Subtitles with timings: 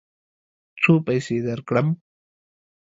[0.81, 1.87] څو پیسې درکړم؟